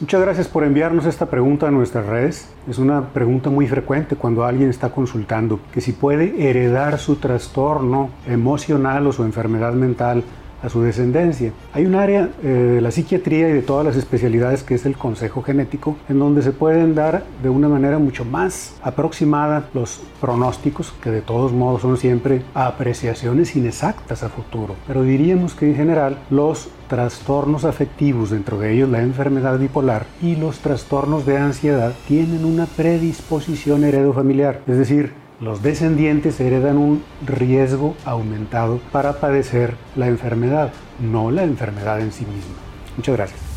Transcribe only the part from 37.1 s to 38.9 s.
riesgo aumentado